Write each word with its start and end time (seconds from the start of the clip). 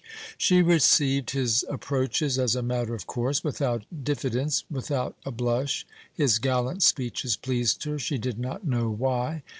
She 0.35 0.63
received 0.63 1.29
his 1.29 1.63
approaches 1.69 2.39
as 2.39 2.55
a 2.55 2.63
matter 2.63 2.95
of 2.95 3.05
course, 3.05 3.43
without 3.43 3.83
diffidence, 4.03 4.63
without 4.67 5.15
a 5.27 5.31
blush. 5.31 5.85
His 6.11 6.39
gallant 6.39 6.81
speeches 6.81 7.35
pleased 7.37 7.83
her, 7.83 7.99
she 7.99 8.17
did 8.17 8.39
not 8.39 8.65
know 8.65 8.89
why. 8.89 9.43